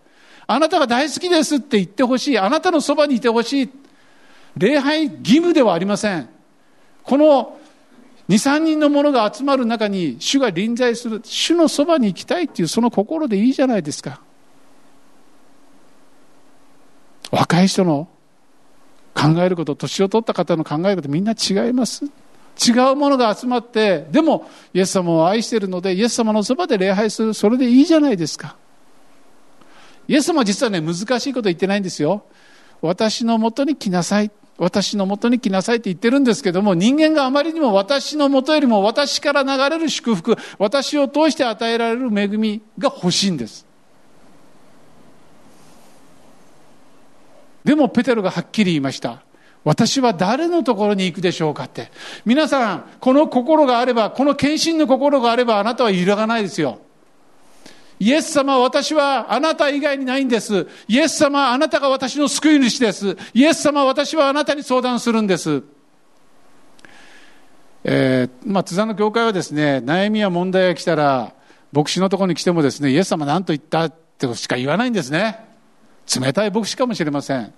[0.47, 2.39] あなたが大好きですって言ってほしい。
[2.39, 3.69] あなたのそばにいてほしい。
[4.57, 6.29] 礼拝義務ではありません。
[7.03, 7.57] この
[8.29, 11.21] 2、3人の者が集まる中に主が臨在する。
[11.23, 14.21] 主のそばに行きたいっていうその心でいいじゃないですか。
[17.31, 18.07] 若い人の
[19.15, 22.05] 考えること、年を取った方の考えることみんな違います。
[22.05, 27.33] 違うものが集まって、でも、イエス様を愛しているので、イエス様のそばで礼拝する。
[27.33, 28.57] それでいいじゃないですか。
[30.07, 32.23] イエス様は実はね、難しいこと言ってないんですよ。
[32.81, 34.31] 私のもとに来なさい。
[34.57, 43.65] 私のもとに来なさいって言ってるんですけども、人間があまりにも私のもとよりも私から流れる祝福、私を通して与えられる恵みが欲しいんです。
[47.63, 49.23] でもペテロがはっきり言いました。
[49.63, 51.91] 私は誰のところに行くでしょうかって。
[52.25, 56.79] 皆さん、この心があれば、この献身の心があれば、あなたは揺らがないですよ。
[57.99, 60.67] イエス様、私はあなた以外にないんです。
[60.88, 63.17] イエス様、あなたが私の救い主です。
[63.33, 65.63] イエス様、私はあなたに相談するんです。
[67.83, 71.33] えー、まあ、津田の教会はですね、悩みや問題が来たら、
[71.71, 75.45] 牧師のところに来てもですね、イエス様何と言ったってしか言わないんですね。
[76.19, 77.53] 冷たい牧師かもしれません。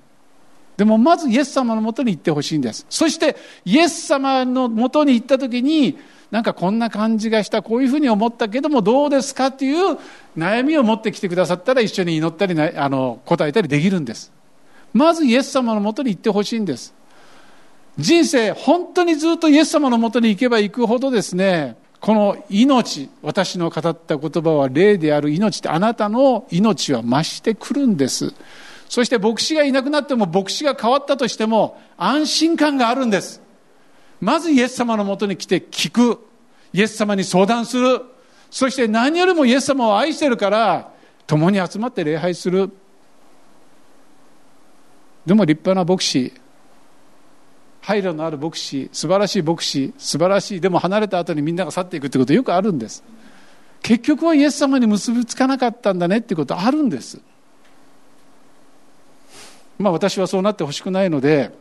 [0.82, 2.88] でもまずイエス様のもとに行ってほしいんです。
[2.90, 6.00] そしてイエス様のもとに行った時に、
[6.32, 10.00] なんかこんな感じがした、こういうふうに思ったけどもどうですかっていう
[10.36, 14.32] 悩みを持ってきてくださったら一緒に祈ったり、あの、答えたりできるんです。
[14.92, 16.96] まずイエス様のもとに行ってほしいんです。
[18.00, 28.34] 人生、本当にずっとイエス様のもとに行けば行くほどですね、この命、私の語った言葉は霊である命ってあなたの命は増してくるんです。
[28.92, 33.42] そして牧師がいなくなっても牧師が変わったとしても安心感があるんです。
[34.20, 36.20] まずイエス様のもとに来て聞く。
[36.74, 38.02] イエス様に相談する。
[38.50, 40.92] そして何よりもイエス様を愛してるから
[41.26, 42.70] 共に集まって礼拝する。
[45.26, 46.34] でも立派な牧師、
[47.80, 53.06] 配慮のある牧師、素晴らしい牧師、素晴らしい、でも離れた後にみんなが去っていくってことよくあるんです。
[53.84, 57.22] 結局はイエス様に結びつかなかったんだねってことあるんです。
[59.82, 61.52] まあ私はそうなってほしくないので、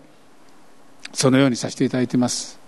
[1.13, 2.61] そのようにさせていただいています。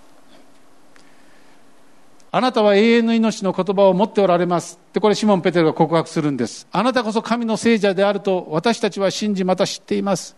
[2.34, 4.80] あなたは永遠の命の言葉を持っておられます。
[4.88, 6.66] ってこれシモン・ペテロが告白するんです。
[6.72, 10.34] あなたこそ神の聖者であると私たちは信じまた知っています。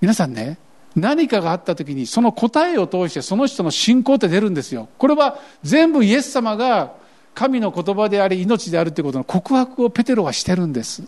[0.00, 0.58] 皆さんね、
[0.94, 4.88] 何かがあった時にその答えを通してその人の信仰って出るんですよ。
[4.96, 6.94] これは全部イエス様が
[7.34, 11.02] 神の言葉であり命であるということの告白をペテロはしてるんです。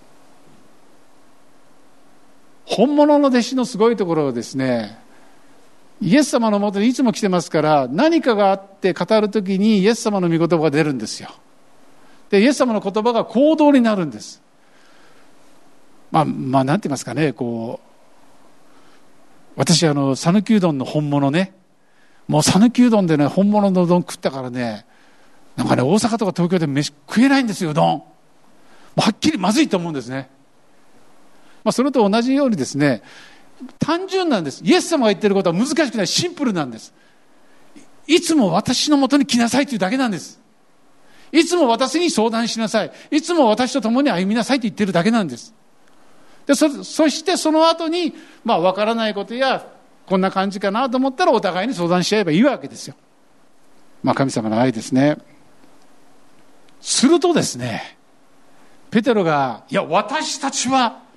[2.69, 4.99] 本物の弟子のすごいところはですね、
[6.01, 11.31] イエス様のもとにいつも来てますから、何かがあって語るときにイエス様の御言葉が出るんですよ。
[12.31, 14.43] で、イエス様の言葉が行動になるんです。
[16.11, 17.89] まあ、まあ、なんて言いますかね、こう、
[19.57, 21.55] 私、あの、讃岐うどんの本物ね、
[22.29, 24.87] もう讃岐うどんでね、本物のうどん食ったからね、
[25.57, 28.03] なんかね、大阪とか東京で飯食えないんですよ、うどん。
[28.97, 30.31] はっきりまずいと思うんですね。
[31.69, 33.03] まあ、それと同じようにですね、
[33.79, 34.62] 単純なんです。
[34.64, 36.95] イエス様が言ってることは難しくない、シンプルなんです。
[38.07, 40.41] いつも私のもとに来なさいというだけなんです。
[41.31, 42.93] いつも私に相談しなさい。
[43.11, 45.55] いつも私と共に歩みなさいと言ってるだけなんです。
[46.47, 48.14] でそそしてその後に、
[48.47, 49.66] まあ、わからないことや、
[50.07, 52.95] こんな感じかなと思ったらお互いに相談し合えばいいわけですよ。
[54.03, 55.19] まあ、神様の愛ですね。
[56.81, 57.99] するとですね、
[58.91, 61.08] ペテロが、いや、私たちは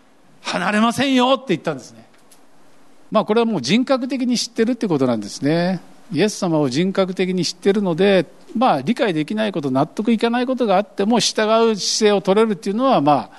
[0.41, 2.05] 離れませんよって言ったんですね。
[3.11, 5.81] まあこれはもう人格的に知ってるってことなんですね。
[6.11, 8.25] イエス様を人格的に知ってるので、
[8.55, 13.29] まあ理解できないこと、納得いかないことがあっても従う姿勢を取れるっていうのは、まあ、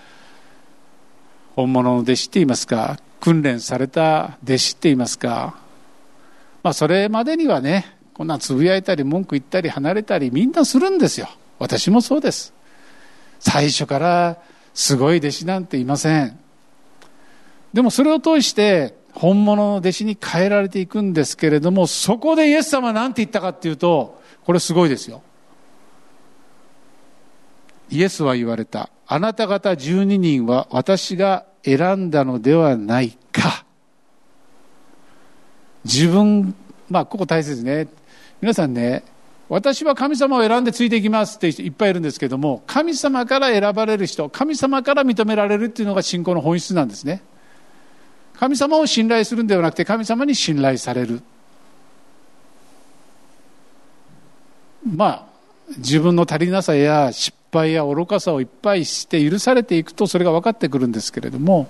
[1.54, 5.54] 本物の弟子って言いますか、訓練された弟子って言いますか、
[6.62, 11.28] まあそれまでにはね、こんなつぶやいたり文句言ったり離れたりみんなするんですよ。
[11.58, 12.52] 私もそうです。
[13.38, 14.38] 最初から
[14.74, 16.38] すごい弟子なんていません。
[17.72, 25.22] でもそれを通して本物の弟子に変えられていくんですけれども、そこでイエス様は何て言ったかっていうと、これすごいですよ。
[27.90, 28.90] イエスは言われた。
[29.06, 33.64] あなた方12人は私が選んだのではないか。
[35.84, 36.54] 自分、
[36.88, 37.88] まあ、ここ大切ね。
[38.40, 39.04] 皆さんね、
[39.48, 47.22] 私は神様を選んでついていきますっていっぱいいるんですけども、神様から選ばれる人、神様から認められるっていうのが信仰の本質なんですね。
[48.42, 51.22] 神様を信頼するんではなくて、神様に信頼される。
[54.84, 55.24] まあ、
[55.78, 61.68] 自分の足りなさや失敗や愚かさをいっぱいして許されていくと、それが分かってくるんですけれども、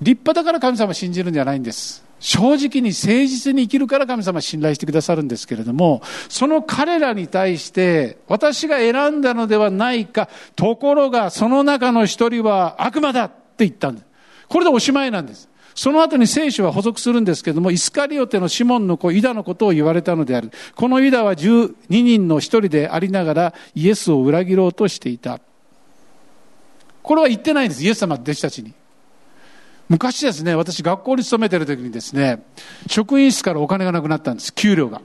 [0.00, 2.04] 立派だから神様信じるんじゃないんです。
[2.20, 14.06] 正直に誠実に生きるから神様信頼してくださるんですけれども、その彼らに対して、私が選んだのではないか、ところがその中の一人は悪魔だって言ったんです。
[14.46, 15.48] これでおしまいなんです。
[15.74, 20.50] その後に聖書は補足するんですけども、イスカリオテのシモンの子、イダのことを言われたのである。
[20.74, 25.40] このイダは12人の一人でありながら、イエスを裏切ろうとしていた。
[27.02, 28.72] これは言ってないんです、イエス様弟子たちに。
[29.88, 32.42] 昔ですね、私学校に勤めてる時にですね、
[32.88, 35.00] 職員室からお金がなくなったんです、給料が。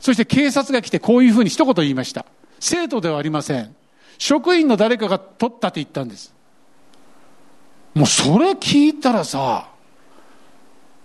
[0.00, 2.26] そして警察が来てこういうふうに一言言いました。
[2.60, 3.74] 生徒ではありません。
[4.18, 6.35] 職員の誰かが取ったって言ったんです。
[7.96, 9.70] もうそれ聞いたらさ、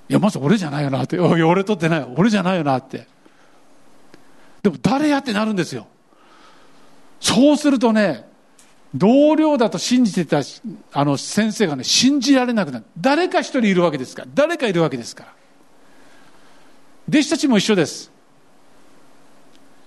[0.10, 1.18] いや、まず俺じゃないよなって。
[1.20, 2.08] おい、俺取ってない。
[2.18, 3.08] 俺じゃないよなって。
[4.62, 5.88] でも誰やってなるんですよ。
[7.22, 8.30] そうするとね、
[8.94, 10.42] 同僚だと信じてた
[10.92, 12.86] あの先生がね、信じられなくなる。
[13.00, 14.28] 誰か一人いるわけですから。
[14.36, 15.34] 誰かいるわけですから。
[17.08, 18.12] 弟子たちも一緒です。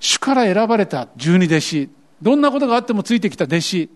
[0.00, 1.90] 主から選ばれた十二弟子。
[2.22, 3.90] どんなことがあってもついてきた弟子。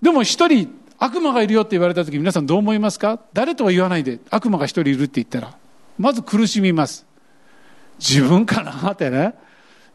[0.00, 3.18] でも一人悪魔がいるよって言われた時皆さんどう思いますか？
[3.32, 5.56] 誰とは言わないで悪魔が一人いるって言ったら。
[5.98, 7.04] まず苦しみます。
[7.98, 9.34] 自分かなってね。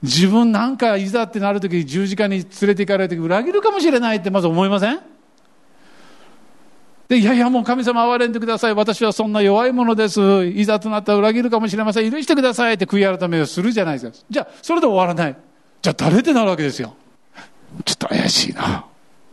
[0.03, 4.99] 自分なんかいざってなるとき十字架に連れて行かれるとき裏切るかもしれないってまず思いません？
[7.07, 8.73] で、いやいやもう神様憐れんでください。
[8.73, 10.45] 私はそんな弱いものです。
[10.45, 12.11] いざとなったら裏切るかもしれません。
[12.11, 14.25] 許してくださいって悔い改めをするじゃないですか。
[14.29, 15.37] じゃあ、それで終わらない。
[15.81, 16.97] じゃあ誰ってなるわけですよ。
[17.85, 18.85] ちょっと怪しいな。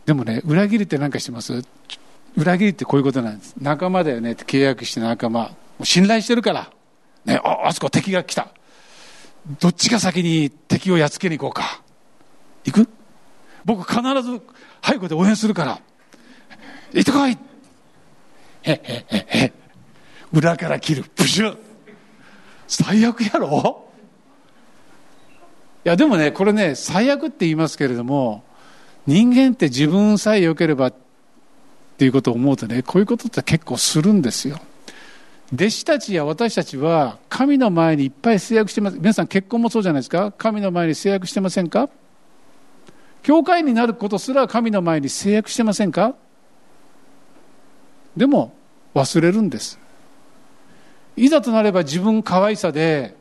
[0.05, 1.63] でもね、裏切りって何かしてます？
[2.37, 3.55] 裏切りってこういうことなんです。
[3.59, 5.51] 仲間だよねって契約して仲間。
[5.83, 6.69] 信頼してるから。
[7.25, 8.49] ね、あ、あそこ敵が来た。
[9.59, 11.81] どっちが先に敵をやっつけに行こうか。
[12.65, 12.89] 行く？
[13.63, 14.41] 僕必ず
[14.83, 15.81] 背後で応援するから。
[16.93, 17.37] 行ってこいへ
[18.71, 19.53] へへへ。
[20.31, 21.03] 裏から切る。
[21.03, 21.57] プシュ
[22.67, 23.89] 最悪やろ？
[25.85, 28.43] いやでもね、これね、最悪って言いますけれども、
[29.07, 30.93] 人間って自分さえ良ければっ
[31.97, 34.59] ていうことを思うとね、こういうことって結構するんですよ。
[35.53, 38.97] 弟子たちや私たちは神の前にいっぱい制約してます。
[38.97, 41.89] 皆さん結婚もそうじゃないですか神の前に制約してませんか？
[43.21, 46.15] 教会になることすら神の前に制約してませんか？
[48.17, 48.55] でも
[48.95, 49.79] 忘れるんです。
[51.15, 53.15] いざとなれば自分可愛さで、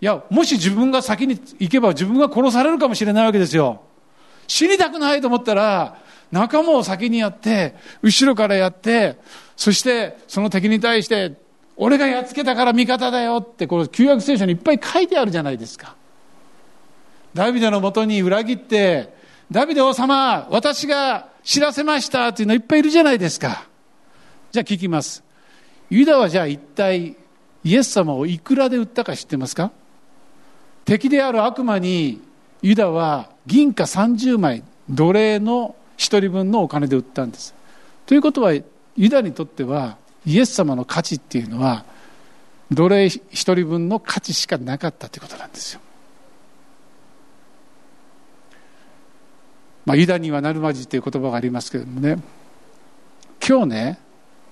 [0.00, 3.82] いや、もし自分が先に行けば自分が殺されるかもしれないわけですよ。
[4.46, 5.98] 死にたくないと思ったら、
[6.32, 9.16] 仲間を先にやって、後ろからやって、
[9.56, 11.34] そしてその敵に対して
[11.76, 15.94] 俺がやっつけたから味方だよって、この旧約聖書にいっぱい書いてあるじゃないですか。
[17.34, 19.14] ダビデのもとに裏切って、
[19.50, 23.66] ダビデ王様、私が知らせましたっていうのいっぱいいるじゃないですか。
[24.52, 25.22] じゃあ聞きます。
[25.90, 27.16] ユダはじゃあ一体
[27.64, 29.70] イエス様をいくらで売ったか知ってますか？
[30.84, 32.20] 敵である悪魔に
[32.64, 37.54] ユダは銀貨30枚奴隷の一人分のお金で売ったんです。
[38.06, 38.64] ということはユ
[39.10, 41.84] ダにとってはイエス様の価値っていうのは
[42.70, 43.20] 奴隷一
[43.54, 45.80] 人分の価値しかなかったということなんですよ。
[49.84, 52.16] まあ、ユダにはなるまじという言葉がありますけどもね
[53.46, 53.98] 今日ね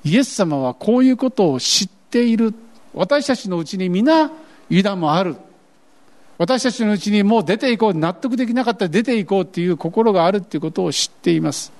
[0.05, 2.53] イエス様はこういうことを知っている
[2.93, 4.31] 私たちのうちに皆
[4.69, 5.37] ユダもある
[6.43, 11.72] 私たちのうちにもう出ていこう納得できなかったら出ていこうっていう心があるっていうことを知っています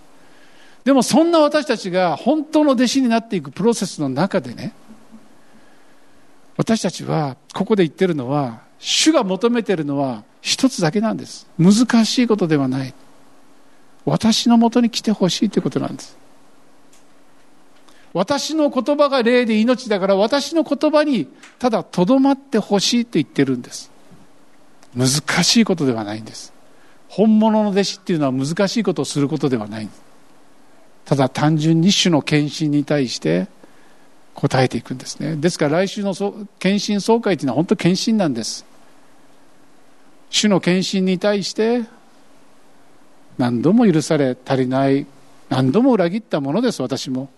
[0.84, 4.72] でもそんな私たちが本当の弟子になっていくプロセスの中でね、
[6.56, 11.46] 私たちはここで言ってるのは、主が求めてるのは一つだけなんです。
[11.58, 12.94] 難しいことではない。
[14.04, 16.16] 私のもとに来てほしいということなんです。
[18.12, 21.28] 私の言葉が霊で命だから私の言葉に
[21.60, 23.91] ただとどまってほしいと言ってるんです。
[24.95, 25.09] 難
[25.45, 26.53] しいことではないんです。
[27.09, 29.88] 本物の弟子っていうのは難しいことをすることではない。
[31.05, 33.49] ただ単純に主の献身に対して
[34.34, 35.36] 答えていくんですね。
[35.36, 36.14] ですから来週の
[36.59, 38.64] 献身総会というのは本当献身なんです。
[40.30, 41.82] 主の献身に対して
[43.38, 45.07] 何度も許され足りない
[45.51, 47.28] 何度も裏切ったものです私も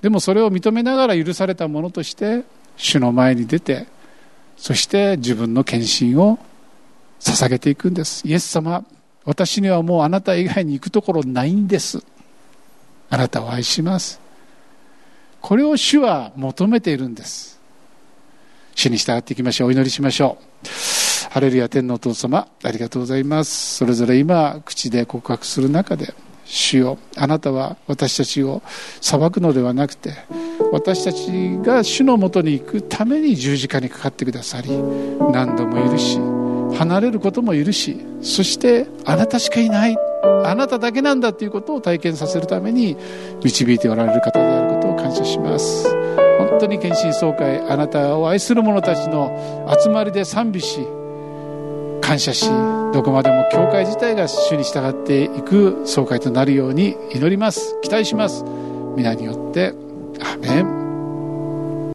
[0.00, 2.44] でもそれを認めながら許されたものとして
[2.76, 3.86] 主の前に出て
[4.56, 6.38] そして自分の献身を
[7.20, 8.26] 捧げていくんです。
[8.26, 8.84] イエス様
[9.24, 12.02] 私にはもうあなた以外に行くところないんです。
[13.10, 14.20] あなたを愛します。
[15.40, 17.60] これを主は求めているんです。
[18.74, 19.68] 主に従っていきましょう。
[19.68, 21.30] お祈りしましょう。
[21.30, 23.76] ハレルヤ天のお父様ありがとうございます。
[23.76, 26.14] それぞれ今口で告白する中で
[26.44, 28.62] 主よあなたは私たちを
[29.00, 30.14] 裁くのではなくて
[30.72, 34.70] 私たちが主のもとに行くために十字架にかかってくださり
[35.32, 36.35] 何度も許し
[36.78, 39.96] 離れることも許しそしてあなたしかいない。
[40.44, 42.96] あなただけなんだということを体験させるために
[43.42, 45.88] 導いておられる方であることを感謝します。
[46.38, 50.86] 本当に献身総会あなたを愛する者たちの集まりで賛美し
[52.00, 52.48] 感謝し
[52.92, 57.78] どこまでも教会自体が主に従っていく総会となるように祈ります。
[57.82, 58.44] 期待します。
[58.96, 59.74] 皆によって。
[60.20, 60.85] アメン。